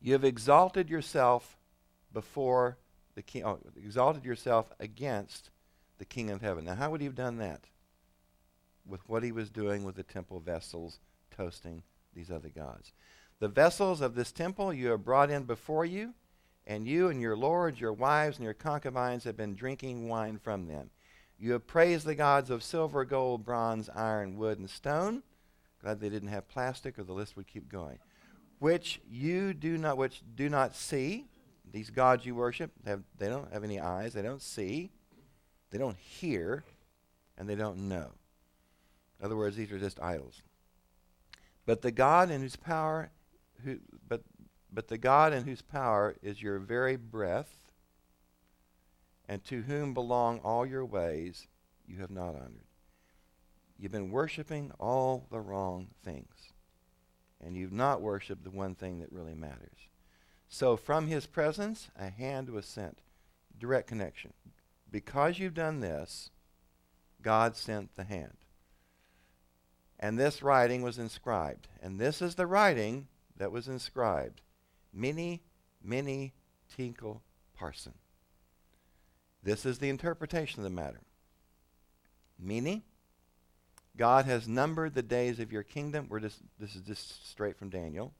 [0.00, 1.56] You have exalted yourself
[2.12, 2.78] before
[3.14, 5.50] the king, oh, exalted yourself against
[5.98, 6.64] the king of heaven.
[6.64, 7.64] Now, how would he have done that?
[8.86, 10.98] With what he was doing with the temple vessels,
[11.34, 11.82] toasting
[12.14, 12.92] these other gods.
[13.44, 16.14] The vessels of this temple you have brought in before you,
[16.66, 20.66] and you and your lords, your wives, and your concubines have been drinking wine from
[20.66, 20.88] them.
[21.38, 25.22] You have praised the gods of silver, gold, bronze, iron, wood, and stone.
[25.82, 27.98] Glad they didn't have plastic, or the list would keep going.
[28.60, 31.26] Which you do not, which do not see.
[31.70, 34.14] These gods you worship, have, they don't have any eyes.
[34.14, 34.90] They don't see.
[35.70, 36.64] They don't hear,
[37.36, 38.10] and they don't know.
[39.20, 40.40] In other words, these are just idols.
[41.66, 43.10] But the God in whose power,
[43.62, 44.22] who, but
[44.72, 47.70] but the God in whose power is your very breath,
[49.28, 51.46] and to whom belong all your ways,
[51.86, 52.66] you have not honored.
[53.78, 56.52] You've been worshiping all the wrong things,
[57.40, 59.88] and you've not worshiped the one thing that really matters.
[60.48, 62.98] So, from his presence, a hand was sent.
[63.58, 64.32] Direct connection.
[64.90, 66.30] Because you've done this,
[67.22, 68.36] God sent the hand.
[69.98, 71.68] And this writing was inscribed.
[71.82, 74.40] And this is the writing that was inscribed
[74.92, 75.40] Mene,
[75.82, 76.32] Mene,
[76.76, 77.20] Tekel
[77.58, 77.94] Parsin.
[79.42, 81.00] This is the interpretation of the matter.
[82.38, 82.82] Meaning,
[83.96, 86.06] God has numbered the days of your kingdom.
[86.08, 88.12] We're just, this is just straight from Daniel.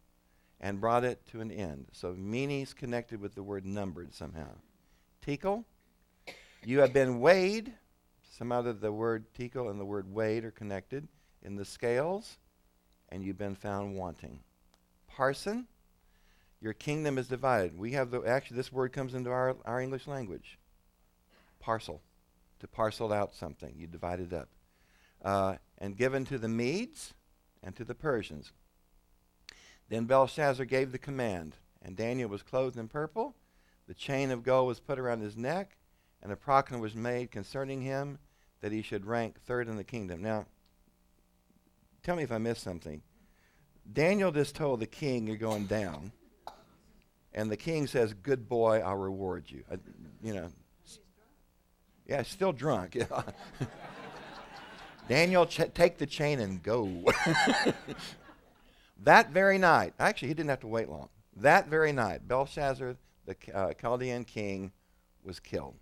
[0.60, 1.86] And brought it to an end.
[1.92, 4.48] So is connected with the word numbered somehow.
[5.26, 5.64] Tekel,
[6.64, 7.72] you have been weighed.
[8.38, 11.06] Somehow the word tekel and the word weighed are connected
[11.42, 12.38] in the scales,
[13.10, 14.40] and you've been found wanting.
[15.14, 15.66] Parsin,
[16.60, 17.78] your kingdom is divided.
[17.78, 20.58] We have the actually this word comes into our, our English language.
[21.60, 22.02] Parcel.
[22.60, 23.74] To parcel out something.
[23.76, 24.48] You divide it up.
[25.22, 27.14] Uh, and given to the Medes
[27.62, 28.52] and to the Persians.
[29.88, 33.34] Then Belshazzar gave the command, and Daniel was clothed in purple.
[33.86, 35.76] The chain of gold was put around his neck,
[36.22, 38.18] and a proclamation was made concerning him
[38.62, 40.22] that he should rank third in the kingdom.
[40.22, 40.46] Now,
[42.02, 43.02] tell me if I missed something.
[43.92, 46.12] Daniel just told the king you're going down.
[47.34, 49.64] And the king says, Good boy, I'll reward you.
[49.70, 49.76] I,
[50.22, 50.50] you know.
[52.06, 52.96] Yeah, still drunk.
[55.08, 56.88] Daniel, ch- take the chain and go.
[59.02, 61.08] that very night, actually, he didn't have to wait long.
[61.36, 64.72] That very night, Belshazzar, the uh, Chaldean king,
[65.22, 65.74] was killed.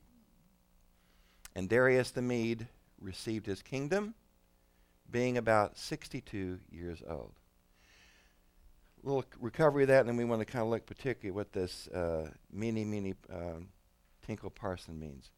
[1.55, 2.69] And Darius the Mede
[3.01, 4.15] received his kingdom,
[5.11, 7.33] being about 62 years old
[9.03, 11.89] little recovery of that, and then we want to kind of look particularly what this
[11.89, 13.61] uh, mene, mene uh,
[14.27, 15.31] Tekel Parsin means.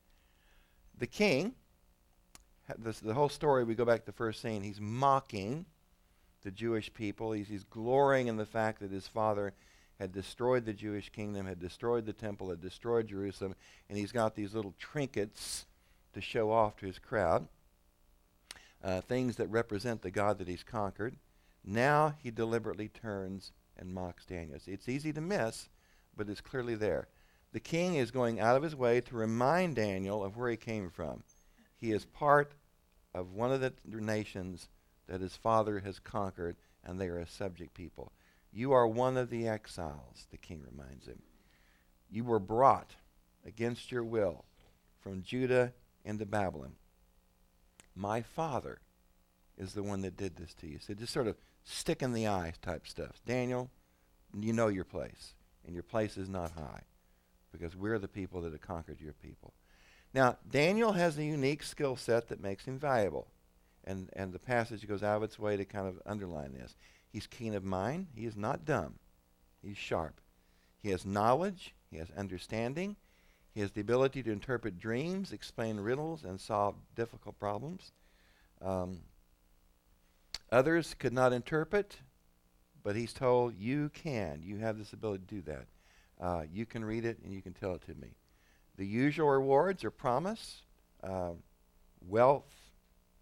[0.99, 1.55] The king,
[2.79, 5.67] this, the whole story, we go back to the first scene, he's mocking
[6.45, 7.33] the Jewish people.
[7.33, 9.55] He's, he's glorying in the fact that his father
[9.99, 13.55] had destroyed the Jewish kingdom, had destroyed the temple, had destroyed Jerusalem,
[13.89, 15.67] and he's got these little trinkets
[16.13, 17.49] to show off to his crowd,
[18.83, 21.17] uh, things that represent the God that he's conquered.
[21.65, 24.59] Now he deliberately turns and mocks Daniel.
[24.67, 25.69] It's easy to miss,
[26.17, 27.09] but it's clearly there.
[27.53, 30.91] The king is going out of his way to remind Daniel of where he came
[30.91, 31.23] from.
[31.77, 32.55] He is part
[33.15, 34.69] of one of the nations
[35.07, 38.13] that his father has conquered, and they are a subject people.
[38.53, 41.23] You are one of the exiles, the king reminds him.
[42.11, 42.95] You were brought
[43.47, 44.45] against your will
[45.01, 45.73] from Judah
[46.05, 46.73] into Babylon.
[47.95, 48.81] My father
[49.57, 50.79] is the one that did this to you.
[50.81, 53.21] So just sort of stick in the eye type stuff.
[53.27, 53.71] Daniel,
[54.39, 56.83] you know your place, and your place is not high
[57.53, 59.53] because we're the people that have conquered your people.
[60.13, 63.29] Now, Daniel has a unique skill set that makes him valuable.
[63.85, 66.75] And, and the passage goes out of its way to kind of underline this.
[67.13, 68.07] He's keen of mind.
[68.15, 68.95] He is not dumb.
[69.63, 70.21] He's sharp.
[70.83, 71.75] He has knowledge.
[71.91, 72.97] He has understanding.
[73.55, 77.93] He has the ability to interpret dreams, explain riddles, and solve difficult problems.
[78.61, 79.01] Um,
[80.51, 81.99] Others could not interpret,
[82.83, 84.43] but he's told, You can.
[84.43, 85.67] You have this ability to do that.
[86.21, 88.15] Uh, you can read it and you can tell it to me.
[88.77, 90.63] The usual rewards are promise,
[91.03, 91.33] uh,
[92.07, 92.51] wealth,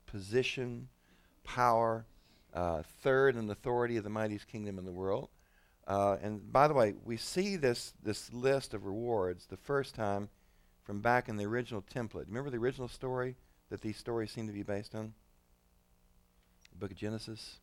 [0.07, 0.89] position,
[1.45, 2.07] power,
[2.55, 5.29] uh, third in authority of the mightiest kingdom in the world.
[5.87, 10.29] Uh, and by the way, we see this, this list of rewards the first time
[10.85, 12.27] from back in the original template.
[12.27, 13.37] Remember the original story
[13.71, 15.15] that these stories seem to be based on?
[16.73, 17.59] The book of Genesis?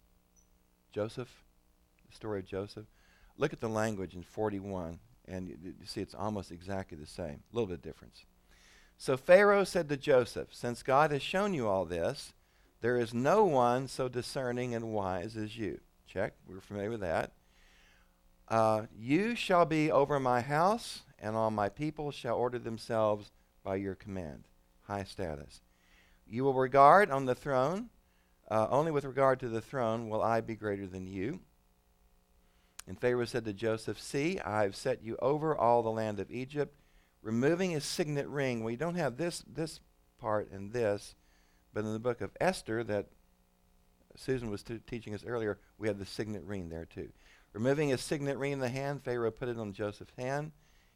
[0.91, 1.43] Joseph?
[2.09, 2.85] The story of Joseph?
[3.37, 7.41] Look at the language in 41, and you, you see it's almost exactly the same.
[7.51, 8.25] A little bit of difference.
[8.97, 12.33] So Pharaoh said to Joseph, Since God has shown you all this,
[12.81, 15.79] there is no one so discerning and wise as you.
[16.07, 16.33] Check.
[16.47, 17.31] We're familiar with that.
[18.47, 23.31] Uh, you shall be over my house, and all my people shall order themselves
[23.63, 24.45] by your command.
[24.87, 25.61] High status.
[26.25, 27.89] You will regard on the throne,
[28.49, 31.39] uh, only with regard to the throne will I be greater than you.
[32.87, 36.31] And Pharaoh said to Joseph, See, I have set you over all the land of
[36.31, 36.75] Egypt,
[37.21, 38.63] removing his signet ring.
[38.63, 39.79] We don't have this, this
[40.19, 41.15] part and this,
[41.73, 43.07] but in the book of Esther that
[44.15, 47.09] Susan was t- teaching us earlier, we have the signet ring there too.
[47.53, 50.51] Removing his signet ring in the hand, Pharaoh put it on Joseph's hand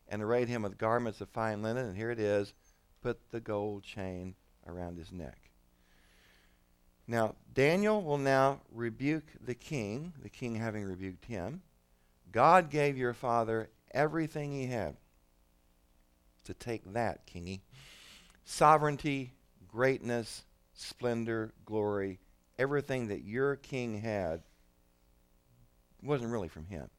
[0.07, 1.85] and arrayed him with garments of fine linen.
[1.85, 2.53] And here it is
[3.01, 4.35] put the gold chain
[4.65, 5.52] around his neck.
[7.07, 11.61] Now, Daniel will now rebuke the king, the king having rebuked him.
[12.31, 14.95] God gave your father everything he had.
[16.45, 17.61] To take that, kingy.
[18.45, 19.33] Sovereignty,
[19.67, 22.19] greatness, splendor, glory,
[22.57, 24.41] everything that your king had
[26.01, 26.89] wasn't really from him.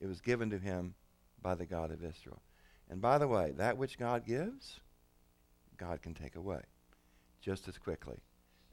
[0.00, 0.94] It was given to him
[1.40, 2.40] by the God of Israel.
[2.88, 4.80] And by the way, that which God gives,
[5.76, 6.60] God can take away
[7.40, 8.18] just as quickly,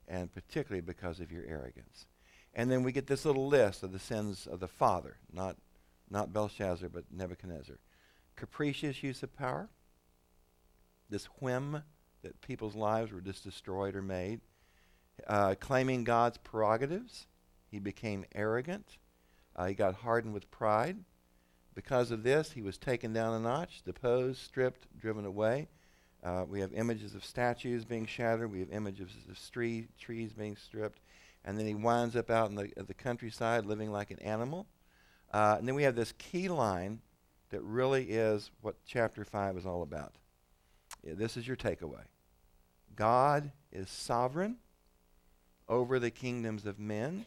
[0.10, 2.08] and particularly because of your arrogance.
[2.54, 5.56] And then we get this little list of the sins of the father, not,
[6.10, 7.78] not Belshazzar, but Nebuchadnezzar.
[8.36, 9.70] Capricious use of power,
[11.10, 11.84] this whim
[12.24, 14.42] that people's lives were just destroyed or made,
[15.28, 17.28] uh, claiming God's prerogatives.
[17.70, 18.98] He became arrogant.
[19.56, 20.98] Uh, he got hardened with pride.
[21.76, 25.68] Because of this, he was taken down a notch, deposed, stripped, driven away.
[26.24, 28.52] Uh, we have images of statues being shattered.
[28.52, 31.00] We have images of tree, trees being stripped.
[31.46, 34.68] And then he winds up out in the, the countryside living like an animal.
[35.32, 37.00] Uh, and then we have this key line
[37.50, 40.14] that really is what chapter 5 is all about.
[41.04, 42.04] Yeah, this is your takeaway
[42.96, 44.58] God is sovereign
[45.68, 47.26] over the kingdoms of men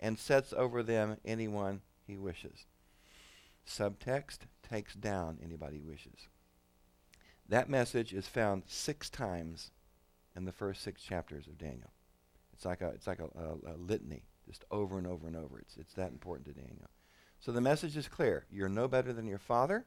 [0.00, 2.66] and sets over them anyone he wishes.
[3.66, 6.28] Subtext takes down anybody he wishes.
[7.50, 9.72] That message is found six times
[10.36, 11.90] in the first six chapters of Daniel.
[12.54, 15.58] It's like a, it's like a, a, a litany, just over and over and over.
[15.58, 16.88] It's, it's that important to Daniel.
[17.40, 18.44] So the message is clear.
[18.52, 19.84] You're no better than your father.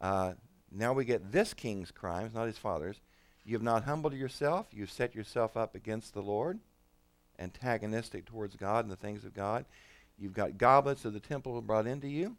[0.00, 0.32] Uh,
[0.72, 3.00] now we get this king's crimes, not his father's.
[3.44, 4.66] You have not humbled yourself.
[4.72, 6.60] You've set yourself up against the Lord,
[7.38, 9.66] antagonistic towards God and the things of God.
[10.18, 12.36] You've got goblets of the temple brought into you.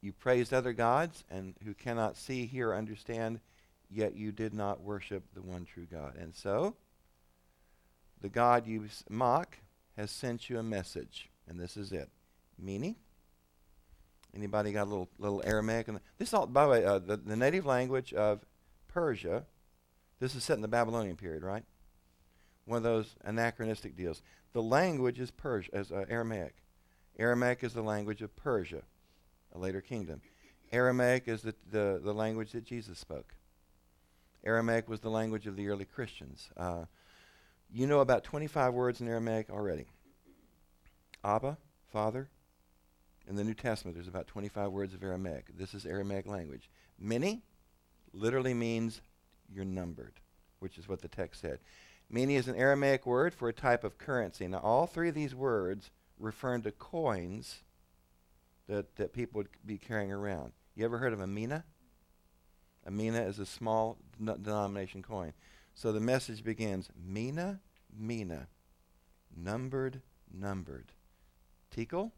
[0.00, 3.40] You praised other gods and who cannot see, hear, understand,
[3.90, 6.14] yet you did not worship the one true God.
[6.16, 6.76] And so,
[8.20, 9.58] the God you mock
[9.96, 12.08] has sent you a message, and this is it.
[12.58, 12.96] Meaning,
[14.34, 15.88] anybody got a little little Aramaic?
[15.88, 18.40] And this all, by the way, uh, the, the native language of
[18.88, 19.44] Persia.
[20.20, 21.64] This is set in the Babylonian period, right?
[22.64, 24.20] One of those anachronistic deals.
[24.52, 26.56] The language is Persia, as uh, Aramaic.
[27.18, 28.82] Aramaic is the language of Persia
[29.58, 30.20] later kingdom.
[30.72, 33.34] Aramaic is the, the, the language that Jesus spoke.
[34.44, 36.50] Aramaic was the language of the early Christians.
[36.56, 36.84] Uh,
[37.70, 39.86] you know about 25 words in Aramaic already.
[41.24, 41.58] Abba,
[41.92, 42.28] Father.
[43.28, 45.46] In the New Testament, there's about 25 words of Aramaic.
[45.56, 46.70] This is Aramaic language.
[46.98, 47.42] Mene
[48.12, 49.02] literally means
[49.52, 50.14] you're numbered,
[50.60, 51.58] which is what the text said.
[52.10, 54.48] Mene is an Aramaic word for a type of currency.
[54.48, 57.60] Now, all three of these words refer to coins
[58.68, 60.52] that, that people would be carrying around.
[60.74, 61.64] You ever heard of a mina?
[62.86, 65.32] A mina is a small denomination coin.
[65.74, 67.60] So the message begins Mina,
[67.96, 68.48] Mina,
[69.36, 70.02] numbered,
[70.32, 70.92] numbered.
[71.70, 72.12] Tekel,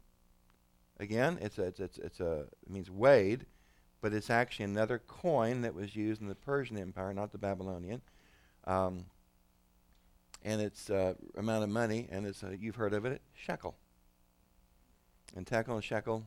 [0.99, 3.45] again, it's a, it's, it's, it's a, it means weighed,
[4.01, 8.01] but it's actually another coin that was used in the Persian Empire, not the Babylonian.
[8.65, 9.05] Um,
[10.43, 13.75] and it's uh, amount of money, and it's you've heard of it, shekel.
[15.35, 16.25] And tekel and shekel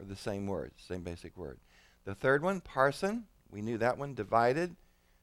[0.00, 1.58] are the same word, same basic word.
[2.04, 4.76] The third one, parsin, we knew that one, divided.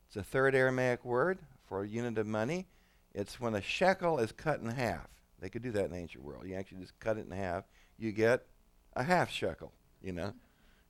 [0.07, 2.67] It's a third Aramaic word for a unit of money.
[3.13, 5.07] It's when a shekel is cut in half.
[5.39, 6.45] They could do that in the ancient world.
[6.47, 7.65] You actually just cut it in half.
[7.97, 8.45] You get
[8.95, 9.71] a half shekel,
[10.01, 10.33] you know,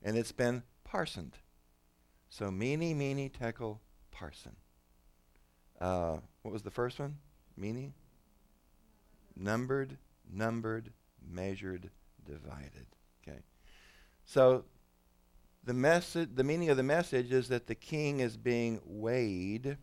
[0.02, 1.38] and it's been parsoned.
[2.28, 3.80] So mene, mene, tekel,
[4.14, 4.54] parsin.
[5.80, 7.16] Uh, what was the first one?
[7.56, 7.94] Mene?
[9.36, 9.96] Numbered,
[10.32, 10.92] numbered,
[11.26, 11.90] measured,
[12.24, 12.86] divided.
[14.24, 14.64] So
[15.64, 19.76] the message the meaning of the message is that the king is being weighed.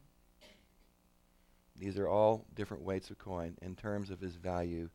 [1.76, 4.90] These are all different weights of coin in terms of his value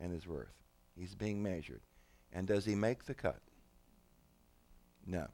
[0.00, 0.52] and his worth.
[0.96, 1.82] He's being measured.
[2.32, 3.40] And does he make the cut?
[5.06, 5.28] No.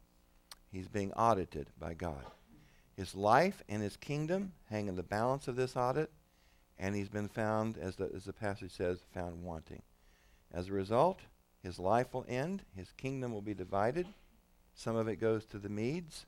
[0.70, 2.24] He's being audited by God.
[2.96, 6.10] His life and his kingdom hang in the balance of this audit,
[6.78, 9.82] and he's been found, as the, as the passage says, found wanting.
[10.52, 11.20] As a result,
[11.68, 14.06] his life will end, his kingdom will be divided.
[14.74, 16.24] Some of it goes to the Medes,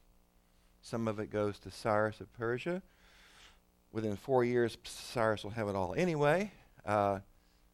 [0.82, 2.82] some of it goes to Cyrus of Persia.
[3.90, 6.52] Within four years, Cyrus will have it all anyway.
[6.84, 7.20] Uh,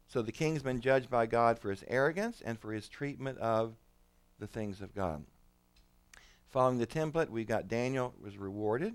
[0.06, 3.74] so the king's been judged by God for his arrogance and for his treatment of
[4.38, 5.24] the things of God.
[6.50, 8.94] Following the template, we got Daniel was rewarded.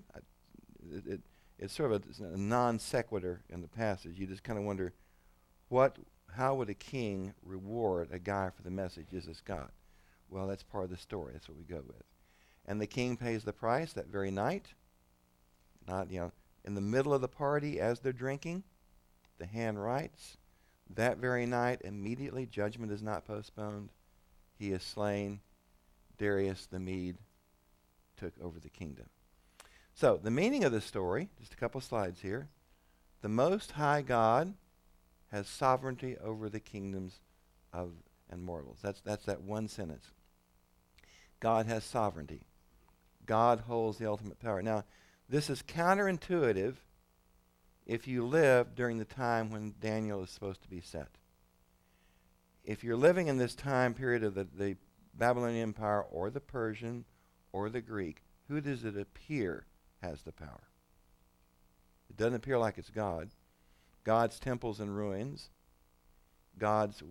[0.89, 1.19] It, it,
[1.59, 4.17] it's sort of a, a non sequitur in the passage.
[4.17, 4.93] You just kind of wonder,
[5.67, 5.97] what,
[6.35, 9.07] how would a king reward a guy for the message?
[9.11, 9.69] Is this God?
[10.29, 11.33] Well, that's part of the story.
[11.33, 12.03] That's what we go with.
[12.65, 14.67] And the king pays the price that very night.
[15.87, 16.31] Not, you know,
[16.63, 18.63] in the middle of the party as they're drinking,
[19.39, 20.37] the hand writes,
[20.95, 23.89] that very night, immediately, judgment is not postponed.
[24.57, 25.39] He is slain.
[26.17, 27.17] Darius the Mede
[28.17, 29.07] took over the kingdom.
[29.93, 32.49] So, the meaning of the story, just a couple slides here.
[33.21, 34.53] The Most High God
[35.31, 37.19] has sovereignty over the kingdoms
[37.73, 37.91] of
[38.31, 38.79] and mortals.
[38.81, 40.11] That's, that's that one sentence.
[41.39, 42.41] God has sovereignty.
[43.25, 44.61] God holds the ultimate power.
[44.61, 44.85] Now,
[45.29, 46.75] this is counterintuitive
[47.85, 51.09] if you live during the time when Daniel is supposed to be set.
[52.63, 54.77] If you're living in this time period of the, the
[55.13, 57.05] Babylonian Empire or the Persian
[57.51, 59.65] or the Greek, who does it appear
[60.01, 60.69] has the power?
[62.09, 63.29] It doesn't appear like it's God.
[64.03, 65.49] God's temples in ruins.
[66.57, 67.03] God's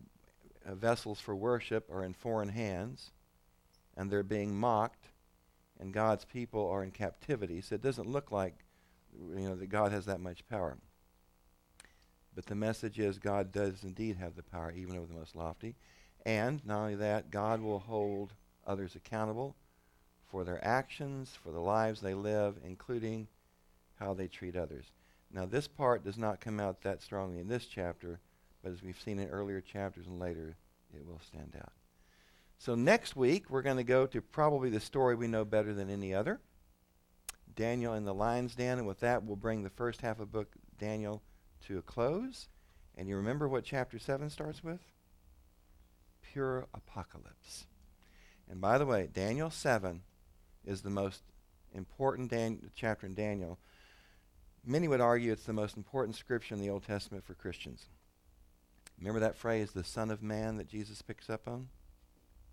[0.66, 3.10] uh, vessels for worship are in foreign hands,
[3.96, 5.08] and they're being mocked,
[5.78, 7.60] and God's people are in captivity.
[7.60, 8.54] So it doesn't look like
[9.36, 10.76] you know that God has that much power.
[12.34, 15.74] But the message is God does indeed have the power, even over the most lofty.
[16.24, 18.32] And not only that, God will hold
[18.66, 19.56] others accountable
[20.30, 23.26] for their actions, for the lives they live, including
[23.98, 24.84] how they treat others.
[25.32, 28.20] Now, this part does not come out that strongly in this chapter,
[28.62, 30.56] but as we've seen in earlier chapters and later,
[30.94, 31.72] it will stand out.
[32.58, 35.88] So, next week, we're going to go to probably the story we know better than
[35.88, 36.40] any other
[37.54, 38.78] Daniel and the lion's den.
[38.78, 41.22] And with that, we'll bring the first half of book Daniel
[41.66, 42.48] to a close.
[42.96, 44.80] And you remember what chapter 7 starts with?
[46.22, 47.66] Pure apocalypse.
[48.48, 50.02] And by the way, Daniel 7
[50.64, 51.22] is the most
[51.72, 53.58] important Dan- chapter in Daniel.
[54.64, 57.86] Many would argue it's the most important scripture in the Old Testament for Christians.
[58.98, 61.68] Remember that phrase, the Son of Man, that Jesus picks up on?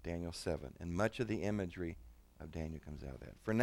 [0.04, 0.74] Daniel 7.
[0.80, 1.98] And much of the imagery
[2.40, 3.36] of Daniel comes out of that.
[3.44, 3.56] For now,